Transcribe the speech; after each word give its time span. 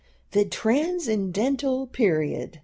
THE 0.31 0.45
TRANSCENDENTAL 0.45 1.85
PERIOD. 1.91 2.59